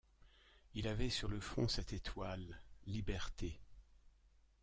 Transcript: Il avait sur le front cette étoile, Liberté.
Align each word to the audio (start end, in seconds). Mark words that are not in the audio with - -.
Il 0.73 0.87
avait 0.87 1.11
sur 1.11 1.27
le 1.29 1.39
front 1.39 1.67
cette 1.67 1.93
étoile, 1.93 2.59
Liberté. 2.87 3.59